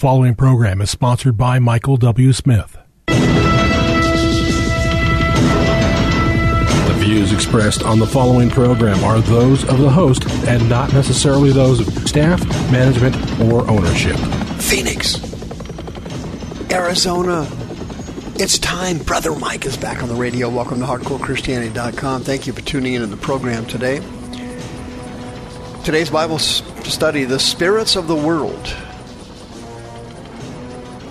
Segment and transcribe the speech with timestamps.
[0.00, 2.32] following program is sponsored by Michael W.
[2.32, 2.78] Smith.
[3.06, 3.14] The
[6.96, 11.86] views expressed on the following program are those of the host and not necessarily those
[11.86, 12.42] of staff,
[12.72, 14.16] management, or ownership.
[14.56, 15.18] Phoenix,
[16.72, 17.46] Arizona.
[18.36, 18.96] It's time.
[19.00, 20.48] Brother Mike is back on the radio.
[20.48, 22.22] Welcome to HardcoreChristianity.com.
[22.22, 24.00] Thank you for tuning in to the program today.
[25.84, 28.74] Today's Bible study, The Spirits of the World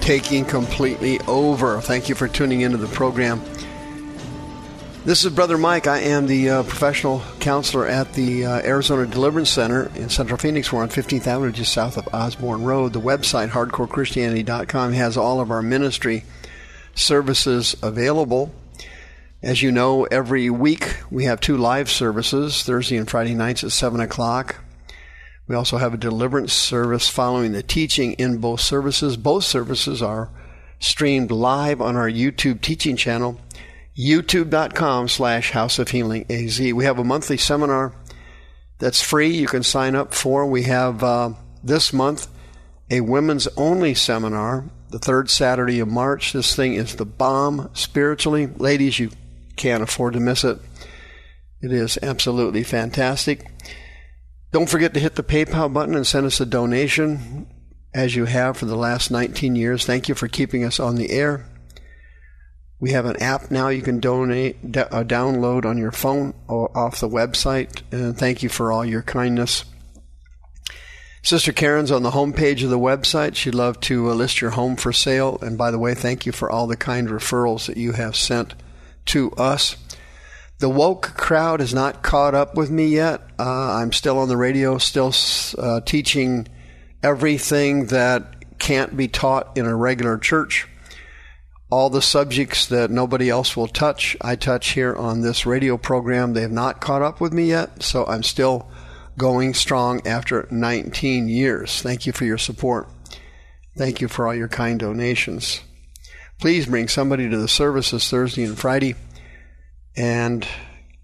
[0.09, 1.79] taking completely over.
[1.81, 3.39] Thank you for tuning into the program.
[5.05, 5.85] This is Brother Mike.
[5.85, 10.73] I am the uh, professional counselor at the uh, Arizona Deliverance Center in Central Phoenix.
[10.73, 12.93] We're on 15th Avenue, just south of Osborn Road.
[12.93, 16.23] The website, hardcorechristianity.com, has all of our ministry
[16.95, 18.51] services available.
[19.43, 23.71] As you know, every week we have two live services, Thursday and Friday nights at
[23.71, 24.55] 7 o'clock.
[25.49, 29.17] We also have a deliverance service following the teaching in both services.
[29.17, 30.29] Both services are
[30.77, 33.39] streamed live on our YouTube teaching channel,
[33.97, 36.59] youtube.com slash House of Healing AZ.
[36.59, 37.93] We have a monthly seminar
[38.77, 39.29] that's free.
[39.29, 40.45] You can sign up for.
[40.45, 41.31] We have uh,
[41.63, 42.27] this month
[42.91, 46.31] a women's only seminar, the third Saturday of March.
[46.31, 48.45] This thing is the bomb spiritually.
[48.45, 49.09] Ladies, you
[49.55, 50.59] can't afford to miss it.
[51.59, 53.47] It is absolutely fantastic.
[54.51, 57.47] Don't forget to hit the PayPal button and send us a donation
[57.93, 59.85] as you have for the last 19 years.
[59.85, 61.45] Thank you for keeping us on the air.
[62.79, 66.99] We have an app now you can donate, uh, download on your phone or off
[66.99, 67.81] the website.
[67.91, 69.65] And thank you for all your kindness.
[71.21, 73.35] Sister Karen's on the homepage of the website.
[73.35, 75.37] She'd love to uh, list your home for sale.
[75.41, 78.55] And by the way, thank you for all the kind referrals that you have sent
[79.07, 79.75] to us.
[80.59, 83.21] The woke crowd has not caught up with me yet.
[83.39, 85.13] Uh, I'm still on the radio, still
[85.57, 86.49] uh, teaching
[87.01, 90.67] everything that can't be taught in a regular church.
[91.71, 96.33] All the subjects that nobody else will touch, I touch here on this radio program.
[96.33, 98.69] They have not caught up with me yet, so I'm still
[99.17, 101.81] going strong after 19 years.
[101.81, 102.89] Thank you for your support.
[103.77, 105.61] Thank you for all your kind donations.
[106.37, 108.95] Please bring somebody to the services Thursday and Friday
[109.95, 110.47] and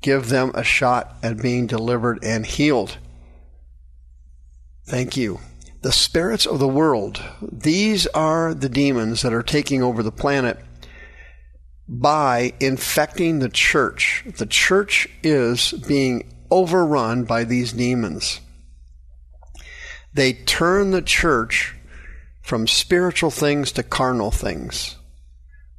[0.02, 2.98] give them a shot at being delivered and healed.
[4.86, 5.40] Thank you.
[5.82, 10.60] The spirits of the world, these are the demons that are taking over the planet
[11.88, 14.24] by infecting the church.
[14.38, 18.42] The church is being overrun by these demons.
[20.14, 21.76] They turn the church
[22.42, 24.96] from spiritual things to carnal things,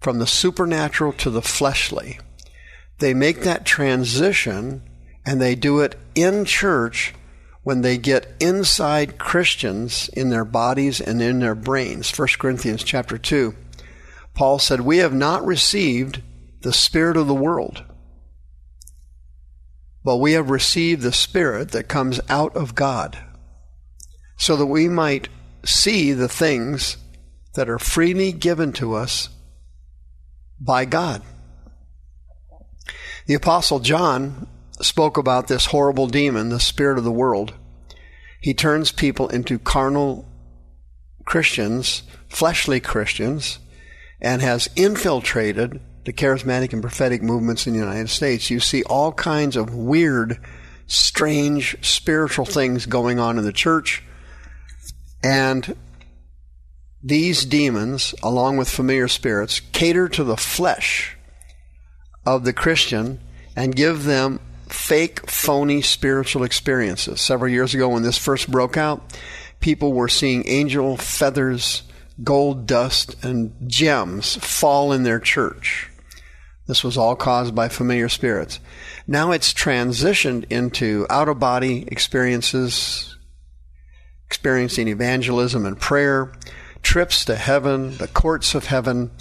[0.01, 2.19] from the supernatural to the fleshly
[2.99, 4.83] they make that transition
[5.25, 7.15] and they do it in church
[7.63, 12.17] when they get inside Christians in their bodies and in their brains.
[12.17, 13.55] 1 Corinthians chapter 2.
[14.35, 16.23] Paul said, We have not received
[16.63, 17.83] the Spirit of the world,
[20.05, 23.19] but we have received the Spirit that comes out of God,
[24.37, 25.29] so that we might
[25.65, 26.97] see the things
[27.55, 29.29] that are freely given to us
[30.61, 31.23] by God.
[33.27, 34.47] The Apostle John
[34.81, 37.55] spoke about this horrible demon, the spirit of the world.
[38.41, 40.29] He turns people into carnal
[41.25, 43.59] Christians, fleshly Christians,
[44.21, 48.49] and has infiltrated the charismatic and prophetic movements in the United States.
[48.49, 50.39] You see all kinds of weird,
[50.87, 54.05] strange spiritual things going on in the church.
[55.25, 55.77] And
[57.03, 61.16] these demons, along with familiar spirits, cater to the flesh
[62.27, 63.21] of the Christian
[63.55, 67.21] and give them fake, phony spiritual experiences.
[67.21, 69.17] Several years ago, when this first broke out,
[69.61, 71.83] people were seeing angel feathers,
[72.23, 75.91] gold dust, and gems fall in their church.
[76.67, 78.59] This was all caused by familiar spirits.
[79.07, 83.17] Now it's transitioned into out of body experiences,
[84.27, 86.33] experiencing evangelism and prayer,
[86.83, 89.13] trips to heaven, the courts of heaven,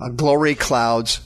[0.00, 1.20] uh, glory clouds,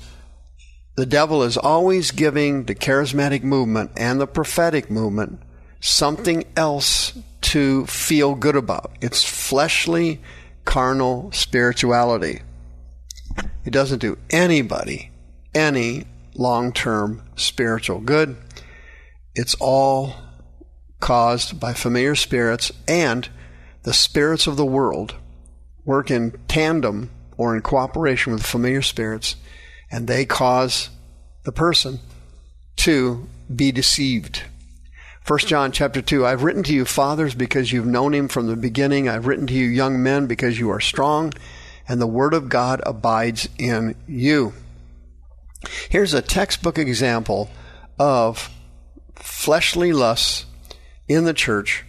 [0.94, 5.41] the devil is always giving the charismatic movement and the prophetic movement
[5.81, 8.93] something else to feel good about.
[9.00, 10.21] It's fleshly,
[10.65, 12.43] carnal spirituality.
[13.65, 15.11] It doesn't do anybody
[15.55, 16.05] any
[16.35, 18.37] long term spiritual good.
[19.35, 20.15] It's all
[21.00, 23.29] caused by familiar spirits and
[23.83, 25.15] the spirits of the world
[25.85, 29.37] work in tandem or in cooperation with familiar spirits
[29.93, 30.89] and they cause
[31.44, 32.00] the person
[32.77, 34.43] to be deceived.
[35.29, 38.56] 1 John chapter 2 I've written to you fathers because you've known him from the
[38.56, 41.33] beginning I've written to you young men because you are strong
[41.87, 44.55] and the word of God abides in you.
[45.91, 47.50] Here's a textbook example
[47.99, 48.50] of
[49.15, 50.47] fleshly lusts
[51.06, 51.85] in the church,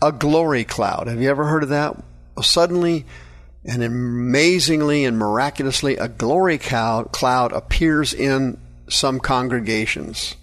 [0.00, 1.08] a glory cloud.
[1.08, 1.96] Have you ever heard of that?
[2.40, 3.06] Suddenly
[3.64, 10.36] and amazingly and miraculously, a glory cloud appears in some congregations.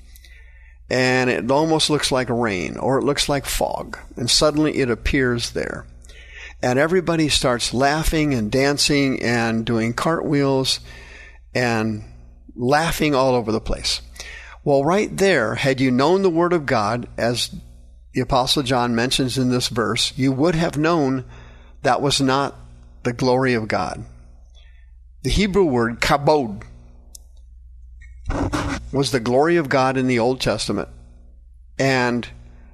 [0.90, 3.98] And it almost looks like rain or it looks like fog.
[4.16, 5.86] And suddenly it appears there.
[6.62, 10.80] And everybody starts laughing and dancing and doing cartwheels
[11.54, 12.04] and
[12.56, 14.02] laughing all over the place.
[14.64, 17.56] Well, right there, had you known the Word of God, as
[18.14, 21.24] the Apostle John mentions in this verse, you would have known
[21.84, 22.56] that was not
[23.04, 24.04] the glory of God.
[25.24, 26.64] The Hebrew word kabod
[28.92, 30.90] was the glory of God in the Old Testament.
[31.78, 32.28] And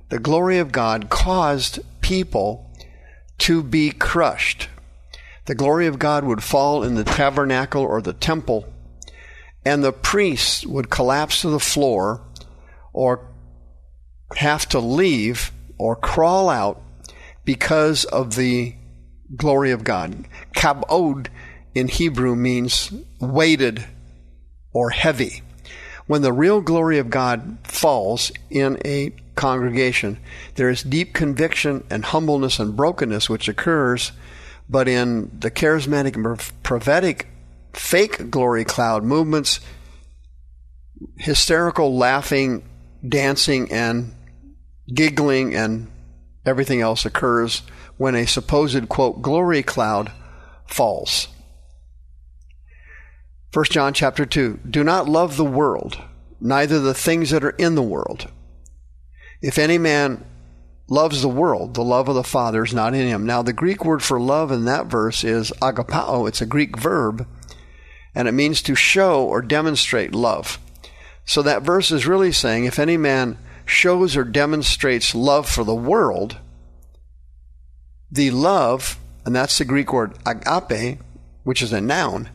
[0.10, 2.72] the glory of God caused people
[3.39, 4.69] to be crushed.
[5.45, 8.72] The glory of God would fall in the tabernacle or the temple,
[9.63, 12.22] and the priests would collapse to the floor
[12.94, 13.27] or
[14.38, 16.81] have to leave or crawl out
[17.44, 18.75] because of the
[19.36, 20.27] glory of God.
[20.56, 21.27] Kabod
[21.74, 23.86] in Hebrew means weighted
[24.72, 25.42] or heavy.
[26.07, 30.19] When the real glory of God falls in a congregation,
[30.56, 34.12] there is deep conviction and humbleness and brokenness which occurs,
[34.69, 36.16] but in the charismatic
[36.63, 37.27] prophetic
[37.74, 39.60] fake glory cloud movements,
[41.18, 42.63] hysterical laughing,
[43.07, 44.13] dancing, and
[44.94, 45.88] giggling and
[46.46, 47.62] everything else occurs
[47.98, 50.12] when a supposed, quote, glory cloud
[50.66, 51.28] falls.
[53.54, 55.98] 1 John chapter 2 Do not love the world,
[56.42, 58.30] neither the things that are in the world.
[59.42, 60.26] If any man
[60.88, 63.26] loves the world, the love of the Father is not in him.
[63.26, 66.28] Now, the Greek word for love in that verse is agapao.
[66.28, 67.28] It's a Greek verb,
[68.14, 70.60] and it means to show or demonstrate love.
[71.26, 75.76] So that verse is really saying if any man shows or demonstrates love for the
[75.76, 76.38] world,
[78.12, 81.00] the love, and that's the Greek word agape,
[81.44, 82.30] which is a noun,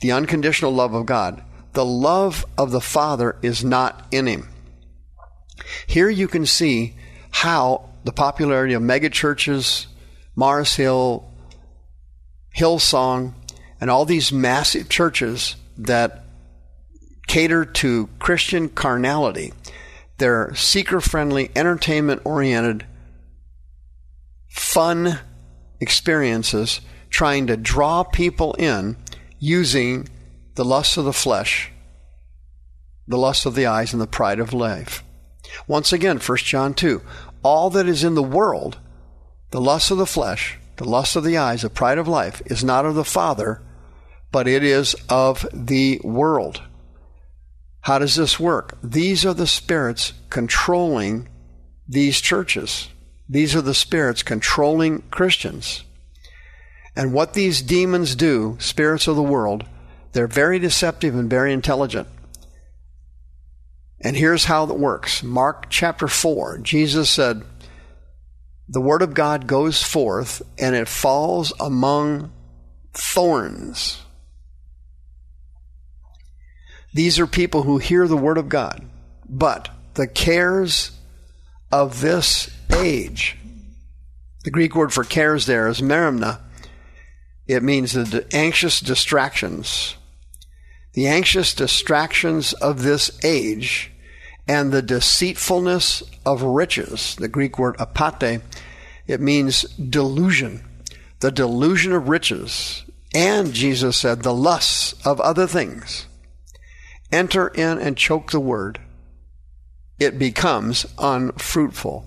[0.00, 1.42] the unconditional love of God,
[1.72, 4.48] the love of the Father is not in him.
[5.86, 6.96] Here you can see
[7.30, 9.86] how the popularity of megachurches,
[10.34, 11.30] Mars Hill,
[12.56, 13.34] Hillsong,
[13.80, 16.24] and all these massive churches that
[17.26, 19.52] cater to Christian carnality,
[20.18, 22.86] they're seeker friendly, entertainment oriented
[24.48, 25.18] fun
[25.80, 26.80] experiences
[27.10, 28.96] trying to draw people in
[29.38, 30.08] using
[30.54, 31.70] the lust of the flesh,
[33.06, 35.04] the lust of the eyes, and the pride of life.
[35.66, 37.02] Once again, 1 John 2
[37.42, 38.78] all that is in the world,
[39.50, 42.64] the lust of the flesh, the lust of the eyes, the pride of life, is
[42.64, 43.62] not of the Father,
[44.32, 46.60] but it is of the world.
[47.86, 48.76] How does this work?
[48.82, 51.28] These are the spirits controlling
[51.88, 52.88] these churches.
[53.28, 55.84] These are the spirits controlling Christians.
[56.96, 59.66] And what these demons do, spirits of the world,
[60.10, 62.08] they're very deceptive and very intelligent.
[64.00, 67.44] And here's how it works Mark chapter 4, Jesus said,
[68.68, 72.32] The word of God goes forth and it falls among
[72.92, 74.02] thorns.
[76.96, 78.82] These are people who hear the word of God,
[79.28, 80.92] but the cares
[81.70, 83.36] of this age.
[84.44, 86.40] The Greek word for cares there is merimna.
[87.46, 89.96] It means the anxious distractions.
[90.94, 93.92] The anxious distractions of this age
[94.48, 97.14] and the deceitfulness of riches.
[97.16, 98.40] The Greek word apate,
[99.06, 100.64] it means delusion.
[101.20, 102.84] The delusion of riches.
[103.14, 106.06] And Jesus said, the lusts of other things
[107.12, 108.80] enter in and choke the word.
[109.98, 112.04] It becomes unfruitful.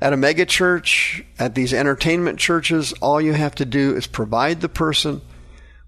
[0.00, 4.68] At a megachurch, at these entertainment churches, all you have to do is provide the
[4.68, 5.20] person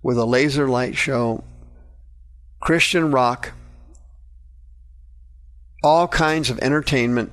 [0.03, 1.45] with a laser light show,
[2.59, 3.53] Christian rock,
[5.83, 7.31] all kinds of entertainment,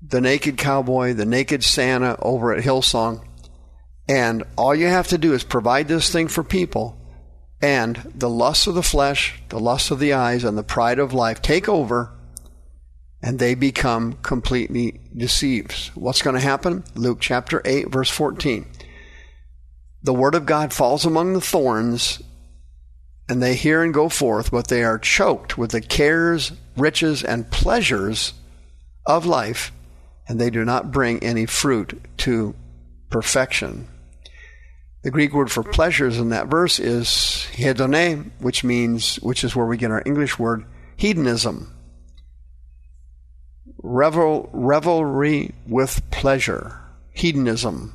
[0.00, 3.22] the naked cowboy, the naked Santa over at Hillsong,
[4.08, 6.96] and all you have to do is provide this thing for people,
[7.62, 11.14] and the lust of the flesh, the lust of the eyes, and the pride of
[11.14, 12.10] life take over
[13.22, 15.92] and they become completely deceived.
[15.94, 16.82] What's going to happen?
[16.94, 18.66] Luke chapter 8, verse 14.
[20.02, 22.20] The word of God falls among the thorns,
[23.28, 27.50] and they hear and go forth, but they are choked with the cares, riches, and
[27.52, 28.32] pleasures
[29.06, 29.70] of life,
[30.26, 32.56] and they do not bring any fruit to
[33.08, 33.86] perfection.
[35.02, 39.66] The Greek word for pleasures in that verse is hedone, which means, which is where
[39.66, 40.64] we get our English word
[40.96, 41.74] hedonism.
[43.82, 46.78] Revel, revelry with pleasure.
[47.10, 47.94] Hedonism.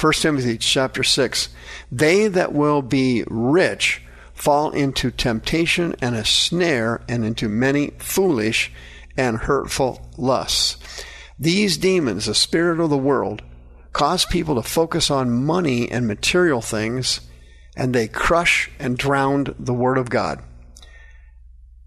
[0.00, 1.48] 1 Timothy chapter 6.
[1.90, 8.70] They that will be rich fall into temptation and a snare and into many foolish
[9.16, 10.76] and hurtful lusts.
[11.36, 13.42] These demons, the spirit of the world,
[13.98, 17.20] cause people to focus on money and material things,
[17.76, 20.40] and they crush and drown the Word of God.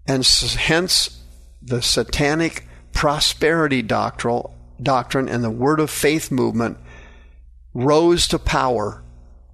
[0.06, 1.24] And hence
[1.62, 6.76] the satanic prosperity doctrine, and the Word of Faith movement
[7.72, 9.02] rose to power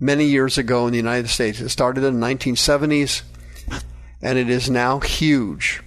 [0.00, 1.61] many years ago in the United States.
[1.61, 3.23] It started in the 1970s,
[4.21, 5.81] and it is now huge.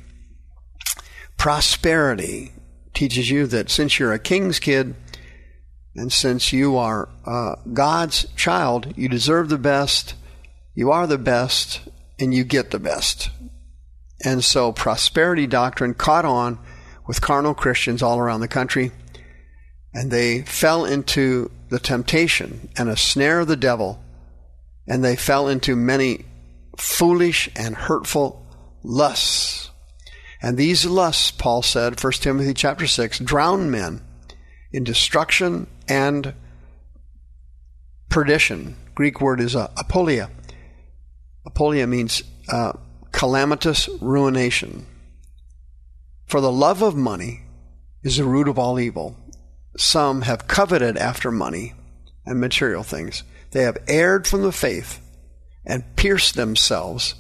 [1.38, 2.54] Prosperity
[2.94, 4.96] teaches you that since you're a king's kid,
[5.96, 10.16] and since you are uh, God's child, you deserve the best,
[10.74, 11.82] you are the best,
[12.20, 13.30] and you get the best.
[14.24, 16.60] And so prosperity doctrine caught on
[17.08, 18.92] with carnal Christians all around the country,
[19.94, 24.02] and they fell into the temptation and a snare of the devil,
[24.88, 26.26] and they fell into many
[26.78, 28.46] foolish and hurtful
[28.84, 29.72] lusts.
[30.42, 34.02] And these lusts, Paul said, 1 Timothy chapter 6, drown men
[34.72, 36.34] in destruction and
[38.08, 38.78] perdition.
[38.96, 40.30] Greek word is uh, apolia.
[41.46, 42.72] Apolia means uh,
[43.12, 44.86] calamitous ruination.
[46.28, 47.42] For the love of money
[48.04, 49.18] is the root of all evil.
[49.76, 51.74] Some have coveted after money
[52.26, 53.24] and material things.
[53.52, 55.02] They have erred from the faith
[55.66, 57.16] and pierced themselves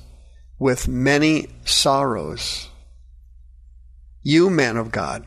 [0.59, 2.69] with many sorrows.
[4.21, 5.25] You, man of God,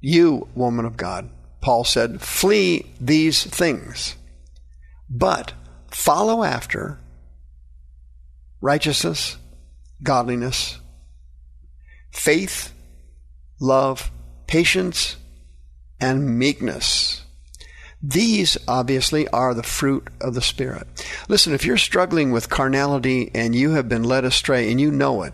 [0.00, 1.30] you, woman of God,
[1.64, 4.16] Paul said, flee these things,
[5.08, 5.54] but
[5.90, 7.00] follow after
[8.60, 9.38] righteousness,
[10.02, 10.78] godliness,
[12.12, 12.74] faith,
[13.58, 14.10] love,
[14.46, 15.16] patience,
[15.98, 17.24] and meekness.
[18.02, 20.86] These obviously are the fruit of the Spirit.
[21.30, 25.22] Listen, if you're struggling with carnality and you have been led astray and you know
[25.22, 25.32] it,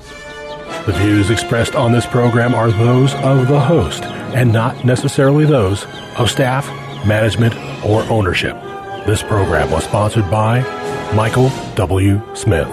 [0.85, 5.87] The views expressed on this program are those of the host and not necessarily those
[6.19, 6.67] of staff,
[7.07, 8.55] management, or ownership.
[9.07, 10.61] This program was sponsored by
[11.15, 12.21] Michael W.
[12.35, 12.69] Smith.